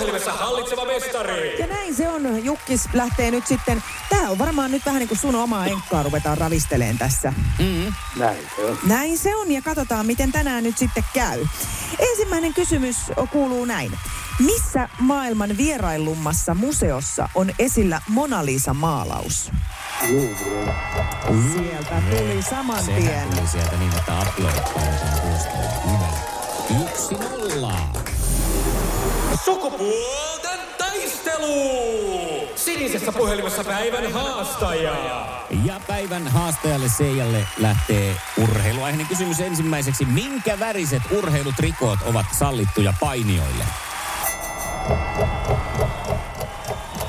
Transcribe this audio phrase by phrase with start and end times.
[0.00, 1.60] puhelimessa hallitseva mestari.
[1.60, 2.44] Ja näin se on.
[2.44, 3.82] Jukkis lähtee nyt sitten.
[4.08, 7.32] Tää on varmaan nyt vähän niin kuin sun omaa enkkaa ruvetaan ravisteleen tässä.
[8.16, 8.78] Näin se on.
[8.86, 11.46] Näin se on ja katsotaan miten tänään nyt sitten käy.
[11.98, 12.96] Ensimmäinen kysymys
[13.30, 13.98] kuuluu näin.
[14.38, 19.50] Missä maailman vierailummassa museossa on esillä Mona Lisa-maalaus?
[21.52, 23.02] Sieltä tuli saman tien.
[23.02, 24.62] Sehän tuli sieltä niin, että aplodit.
[26.82, 27.78] Yksi nolla.
[29.50, 31.54] Sukupuolten taistelu!
[32.56, 34.94] Sinisessä puhelimessa päivän haastaja.
[35.64, 40.04] Ja päivän haastajalle Seijalle lähtee urheiluaiheinen kysymys ensimmäiseksi.
[40.04, 43.64] Minkä väriset urheilutrikoot ovat sallittuja painijoille?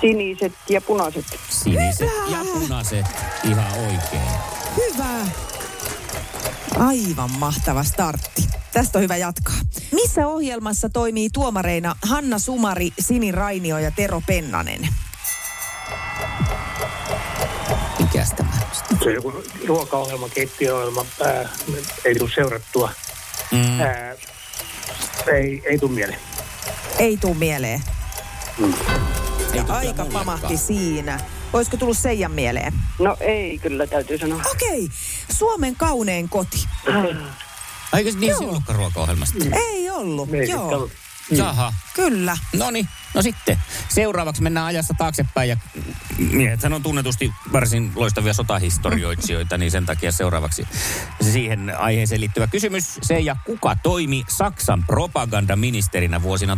[0.00, 1.24] Siniset ja punaiset.
[1.48, 3.06] Siniset ja punaiset.
[3.50, 4.32] Ihan oikein.
[4.76, 5.26] Hyvä.
[6.78, 8.43] Aivan mahtava startti.
[8.74, 9.54] Tästä on hyvä jatkaa.
[9.92, 14.88] Missä ohjelmassa toimii tuomareina Hanna Sumari, Sini Rainio ja Tero Pennanen?
[17.98, 18.50] Mikäs tämä?
[19.02, 19.32] Se on joku
[19.66, 21.48] ruokaohjelma, keittiöohjelma, ää,
[22.04, 22.90] ei tule seurattua.
[23.52, 23.80] Mm.
[23.80, 24.14] Ää,
[25.32, 26.20] ei, ei tule mieleen.
[26.98, 27.82] Ei tuu mieleen.
[28.62, 28.68] Ei
[29.54, 31.20] Ja tuu aika pamahti siinä.
[31.52, 32.72] Olisiko tullut Seijan mieleen?
[32.98, 34.42] No ei kyllä, täytyy sanoa.
[34.50, 34.88] Okei,
[35.32, 36.64] Suomen kaunein koti.
[37.96, 38.38] Eikö se niin Joo.
[38.38, 39.38] se ollutkaan ruokaohjelmasta?
[39.52, 40.68] Ei ollut, Ei joo.
[40.68, 40.92] ollut.
[41.30, 41.72] Jaha.
[41.94, 42.36] Kyllä.
[42.52, 43.58] No niin, no sitten.
[43.88, 45.56] Seuraavaksi mennään ajassa taaksepäin ja
[46.18, 50.68] miehethän on tunnetusti varsin loistavia sotahistorioitsijoita, niin sen takia seuraavaksi
[51.32, 52.98] siihen aiheeseen liittyvä kysymys.
[53.02, 56.56] Se ja kuka toimi Saksan propagandaministerinä vuosina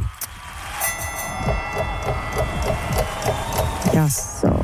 [0.00, 0.04] 1933-1945?
[3.92, 4.59] Jasso.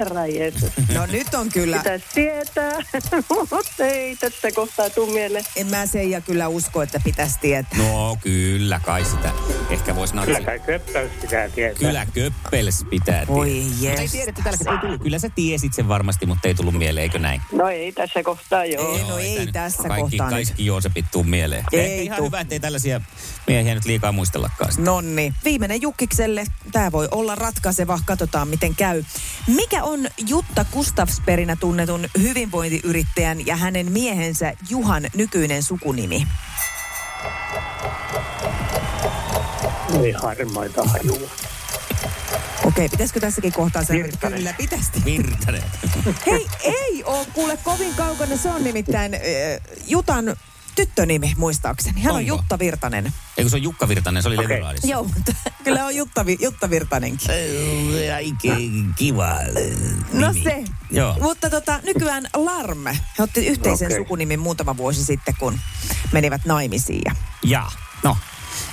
[0.00, 0.70] Herra Jeesus.
[0.94, 2.72] No nyt on kyllä, Pitäisi tietää,
[3.50, 5.44] mutta ei tässä kohtaa tuu mieleen.
[5.56, 7.78] en mä Seija kyllä usko, että pitäisi tietää.
[7.78, 9.32] No kyllä kai sitä.
[9.70, 10.46] Ehkä voisi Kyllä natsia.
[10.46, 11.78] kai köppäys pitää tietää.
[11.78, 13.70] Kyllä köppels pitää Voi tietää.
[13.70, 14.12] Mutta ei jes.
[14.12, 14.78] tiedetty tällä hetkellä.
[14.80, 15.02] ei tullut.
[15.02, 17.42] Kyllä sä tiesit sen varmasti, mutta ei tullut mieleen, eikö näin?
[17.52, 18.96] No ei tässä kohtaa joo.
[18.96, 20.46] Ei, no ei tää nyt tässä kaikki, kohtaa nyt.
[20.48, 21.64] Kaikki Joosepit tuu mieleen.
[21.72, 22.26] Ei Ehkä ihan tuu.
[22.26, 23.00] hyvä, ettei tällaisia
[23.46, 24.72] miehiä nyt liikaa muistellakaan.
[24.78, 25.32] Nonni.
[25.44, 26.44] Viimeinen Jukkikselle.
[26.72, 27.98] Tämä voi olla ratkaiseva.
[28.04, 29.04] Katsotaan, miten käy.
[29.46, 29.89] Mikä on
[30.28, 36.26] Jutta Gustafsperinä tunnetun hyvinvointiyrittäjän ja hänen miehensä Juhan nykyinen sukunimi?
[40.02, 41.30] Ei harmaita hajua.
[42.64, 44.38] Okei, pitäisikö tässäkin kohtaa että Virtanen.
[44.38, 44.90] kyllä pitäisi.
[45.04, 45.62] Virtanen.
[46.26, 48.36] Hei, ei ole kuule kovin kaukana.
[48.36, 49.20] Se on nimittäin äh,
[49.86, 50.36] Jutan
[50.74, 52.00] tyttönimi muistaakseni.
[52.02, 52.28] Hän on Onko?
[52.28, 53.12] Jutta Virtanen.
[53.40, 54.60] Eikö se on Jukka Virtanen, se oli okay.
[54.84, 55.32] Joo, mutta
[55.64, 57.30] kyllä on Jutta, Jutta Virtanenkin.
[58.16, 59.34] Oikein kiva
[60.12, 60.44] No nimi.
[60.44, 60.64] se.
[60.90, 61.16] Joo.
[61.20, 62.86] Mutta tota, nykyään Larm.
[63.18, 63.98] He otti yhteisen Okei.
[63.98, 65.58] sukunimin muutama vuosi sitten, kun
[66.12, 67.02] menivät naimisiin.
[67.04, 67.66] Ja Ja,
[68.02, 68.16] no,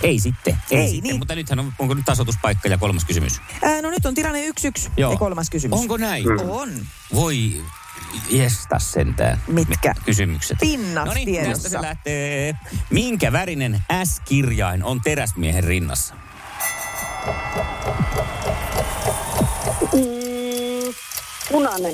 [0.04, 0.58] ei sitten.
[0.72, 1.04] Ei, Ei sitten.
[1.10, 1.20] niin.
[1.20, 3.42] Mutta nythän on, onko nyt tasoituspaikka ja kolmas kysymys?
[3.64, 5.12] Ää, no nyt on tilanne yksi yksi Joo.
[5.12, 5.80] ja kolmas kysymys.
[5.80, 6.26] Onko näin?
[6.50, 6.70] On.
[7.14, 7.64] Voi
[8.30, 9.42] jesta sentään.
[9.48, 9.94] Mitkä?
[10.06, 10.58] Kysymykset.
[10.60, 11.54] Pinnat no niin, tiedossa.
[11.64, 12.56] tästä se lähtee.
[12.90, 16.16] Minkä värinen S-kirjain on teräsmiehen rinnassa?
[19.94, 20.94] Mm,
[21.52, 21.94] punainen.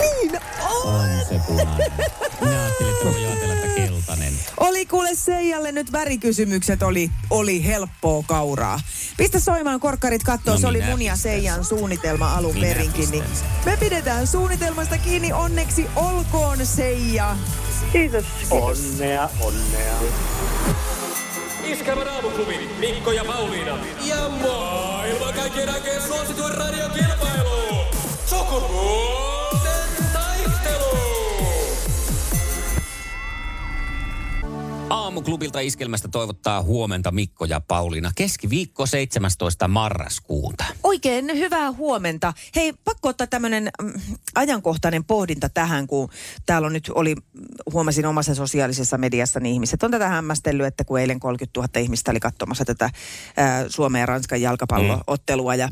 [0.00, 0.40] Niin
[0.84, 0.94] on.
[0.94, 1.92] On se punainen.
[2.40, 3.69] Minä ajattelin, että voi ajatella, että.
[4.70, 8.80] Oli kuule Seijalle nyt värikysymykset, oli, oli helppoa kauraa.
[9.16, 11.16] Pistä soimaan korkkarit kattoo, No se oli mun ja.
[11.16, 13.10] Seijan suunnitelma alun Minä perinkin.
[13.10, 13.24] Niin
[13.64, 17.36] me pidetään suunnitelmasta kiinni, onneksi olkoon Seija.
[17.92, 18.24] Kiitos.
[18.50, 19.94] Onnea, onnea.
[21.64, 23.78] Iskävä raamuklubi, Mikko ja Pauliina.
[24.04, 27.29] Ja maailman kaikkien aikeen suosituen radiokilpailu.
[35.20, 38.10] Aamuklubilta iskelmästä toivottaa huomenta Mikko ja Pauliina.
[38.16, 39.68] Keskiviikko 17.
[39.68, 40.64] marraskuuta.
[40.82, 42.32] Oikein hyvää huomenta.
[42.56, 43.92] Hei, pakko ottaa tämmöinen mm,
[44.34, 46.10] ajankohtainen pohdinta tähän, kun
[46.46, 47.14] täällä on nyt oli,
[47.72, 52.10] huomasin omassa sosiaalisessa mediassa, niin ihmiset on tätä hämmästellyt, että kun eilen 30 000 ihmistä
[52.10, 52.90] oli katsomassa tätä
[53.36, 55.68] ää, Suomen ja Ranskan jalkapalloottelua ja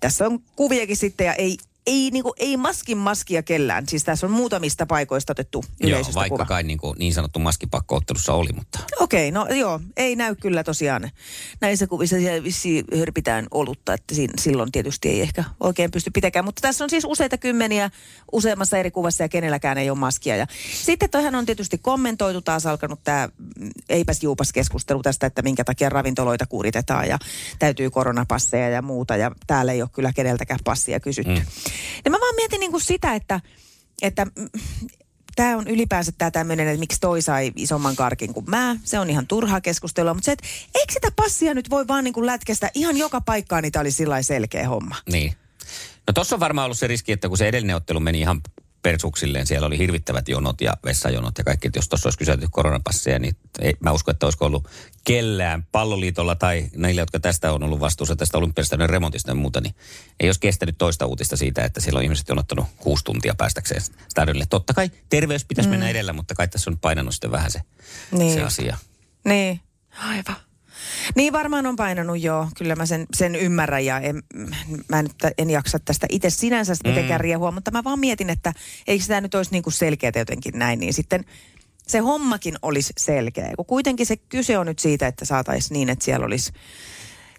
[0.00, 1.56] tässä on kuviakin sitten ja ei
[1.86, 3.88] ei, niinku, ei maskin maskia kellään.
[3.88, 6.44] Siis tässä on muutamista paikoista otettu Joo, yleisöstä vaikka kuva.
[6.44, 11.10] kai niin, kuin, niin sanottu maskipakkoottelussa oli, mutta Okei, no joo, ei näy kyllä tosiaan.
[11.60, 16.44] Näissä kuvissa siellä vissiin hörpitään olutta, että siinä, silloin tietysti ei ehkä oikein pysty pitäkään.
[16.44, 17.90] Mutta tässä on siis useita kymmeniä
[18.32, 20.36] useammassa eri kuvassa ja kenelläkään ei ole maskia.
[20.36, 20.46] Ja
[20.82, 23.28] sitten toihan on tietysti kommentoitu, taas alkanut tämä
[23.88, 27.18] eipäs juupas keskustelu tästä, että minkä takia ravintoloita kuritetaan ja
[27.58, 29.16] täytyy koronapasseja ja muuta.
[29.16, 31.40] Ja täällä ei ole kyllä keneltäkään passia kysytty.
[31.40, 31.46] Mm.
[32.04, 33.40] Ja mä vaan mietin niin kuin sitä, että,
[34.02, 34.26] että
[35.36, 38.76] tämä on ylipäänsä tämä tämmöinen, että miksi toi sai isomman karkin kuin mä.
[38.84, 42.14] Se on ihan turhaa keskustelua, mutta se, että eikö sitä passia nyt voi vaan niin
[42.14, 44.96] kuin lätkästä ihan joka paikkaan, niin tämä oli sillä selkeä homma.
[45.12, 45.36] niin.
[46.06, 48.40] No tossa on varmaan ollut se riski, että kun se edellinen ottelu meni ihan
[48.82, 53.18] persuksilleen, siellä oli hirvittävät jonot ja vessajonot ja kaikki, että jos tuossa olisi kysytty koronapasseja,
[53.18, 54.68] niin ei, mä uskon, että olisiko ollut
[55.04, 59.74] kellään palloliitolla tai niille, jotka tästä on ollut vastuussa tästä olympiastadion remontista ja muuta, niin
[60.20, 64.46] ei olisi kestänyt toista uutista siitä, että siellä on ihmiset jonottanut kuusi tuntia päästäkseen stadionille.
[64.50, 65.70] Totta kai terveys pitäisi mm.
[65.70, 67.60] mennä edellä, mutta kai tässä on painanut sitten vähän se,
[68.12, 68.34] Niin.
[68.34, 68.76] se asia.
[69.24, 69.60] Niin,
[69.98, 70.36] aivan.
[71.16, 74.22] Niin varmaan on painanut joo, kyllä mä sen, sen ymmärrän ja en,
[74.88, 77.22] mä nyt en jaksa tästä itse sinänsä mitenkään Mm.
[77.22, 78.52] riehua, mutta mä vaan mietin, että
[78.86, 81.24] eikö sitä nyt olisi niin kuin selkeää jotenkin näin, niin sitten
[81.86, 83.52] se hommakin olisi selkeä.
[83.56, 86.52] Kun kuitenkin se kyse on nyt siitä, että saataisiin niin, että siellä olisi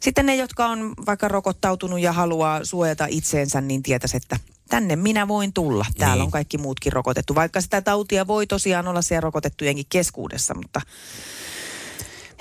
[0.02, 4.40] sitten ne, jotka on vaikka rokottautunut ja haluaa suojata itseensä, niin tietäisi, että
[4.70, 5.86] tänne minä voin tulla.
[5.98, 6.26] Täällä Niin.
[6.26, 7.36] on kaikki muutkin rokotettu.
[7.36, 10.82] Vaikka sitä tautia voi tosiaan olla siellä rokotettujenkin keskuudessa, mutta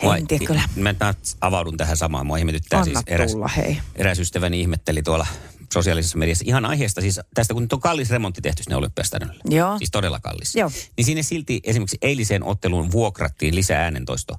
[0.03, 0.63] en tiedä kyllä.
[0.77, 2.27] Mä taas avaudun tähän samaan.
[2.27, 3.79] Mua ihmetyttää Anna siis eräs, tulla, hei.
[3.95, 5.27] eräs ystäväni ihmetteli tuolla
[5.73, 9.43] sosiaalisessa mediassa ihan aiheesta, siis tästä kun nyt on kallis remontti tehty sinne Olympiastadionille.
[9.51, 9.79] Joo.
[9.79, 10.55] Siis todella kallis.
[10.55, 10.71] Joo.
[10.97, 14.37] Niin sinne silti esimerkiksi eiliseen otteluun vuokrattiin lisää äänentoisto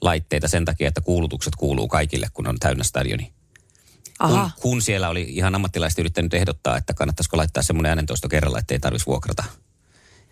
[0.00, 3.32] laitteita sen takia, että kuulutukset kuuluu kaikille, kun on täynnä stadioni.
[4.20, 4.50] Kun, Aha.
[4.60, 8.80] kun siellä oli ihan ammattilaiset yrittänyt ehdottaa, että kannattaisiko laittaa semmoinen äänentoisto kerralla, että ei
[8.80, 9.44] tarvitsisi vuokrata.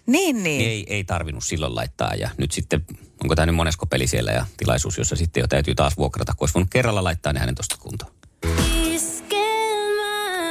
[0.07, 0.69] Niin, Niin.
[0.69, 2.85] Ei, ei tarvinnut silloin laittaa ja nyt sitten,
[3.23, 6.43] onko tämä nyt monesko peli siellä ja tilaisuus, jossa sitten jo täytyy taas vuokrata, kun
[6.43, 8.13] olisi voinut kerralla laittaa ne äänentoistot kuntoon.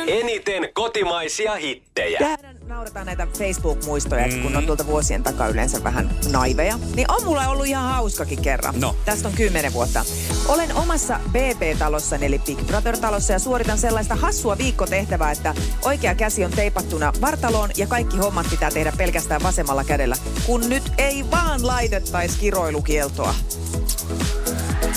[0.07, 2.19] Eniten kotimaisia hittejä.
[2.19, 4.41] Tähän nauretaan näitä Facebook-muistoja, mm.
[4.41, 6.79] kun on tuolta vuosien takaa yleensä vähän naiveja.
[6.95, 8.75] Niin on mulla ollut ihan hauskakin kerran.
[8.79, 8.95] No.
[9.05, 10.05] Tästä on kymmenen vuotta.
[10.47, 15.55] Olen omassa BP-talossa, eli Big Brother-talossa, ja suoritan sellaista hassua viikkotehtävää, että
[15.85, 20.15] oikea käsi on teipattuna vartaloon ja kaikki hommat pitää tehdä pelkästään vasemmalla kädellä,
[20.45, 23.35] kun nyt ei vaan laitettaisi kiroilukieltoa.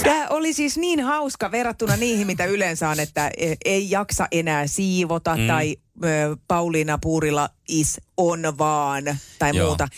[0.07, 4.67] Tämä oli siis niin hauska verrattuna niihin, mitä yleensä on, että e- ei jaksa enää
[4.67, 5.47] siivota mm.
[5.47, 5.77] tai
[6.49, 9.05] Pauliina Puurila is on vaan
[9.39, 9.67] tai Joo.
[9.67, 9.89] muuta.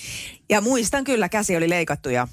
[0.51, 2.29] Ja muistan kyllä, käsi oli leikattu ja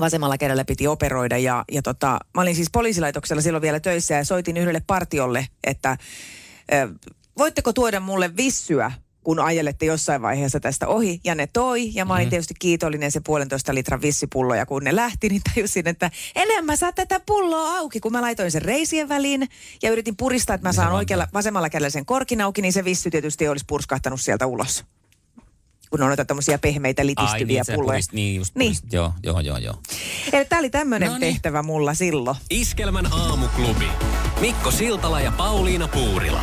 [0.00, 4.24] vasemmalla kädellä piti operoida ja, ja tota, mä olin siis poliisilaitoksella silloin vielä töissä ja
[4.24, 5.96] soitin yhdelle partiolle, että
[7.38, 8.92] voitteko tuoda mulle vissyä,
[9.28, 11.20] kun ajelette jossain vaiheessa tästä ohi.
[11.24, 14.96] Ja ne toi, ja mä olin tietysti kiitollinen se puolentoista litran vissipullo, ja kun ne
[14.96, 19.48] lähti, niin tajusin, että enemmän saa tätä pulloa auki, kun mä laitoin sen reisien väliin,
[19.82, 23.10] ja yritin puristaa, että mä saan oikealla, vasemmalla kädellä sen korkin auki, niin se vissy
[23.10, 24.84] tietysti olisi purskahtanut sieltä ulos.
[25.90, 27.94] Kun on noita tämmöisiä pehmeitä litistyviä sä pulloja.
[27.94, 28.72] purist, niin just Niin.
[28.72, 29.74] purist, joo, joo, joo, joo.
[30.32, 31.32] Eli tämä oli tämmöinen No niin.
[31.32, 32.36] tehtävä mulla silloin.
[32.50, 33.88] Iskelmän aamuklubi.
[34.40, 36.42] Mikko Siltala ja Pauliina Puurila.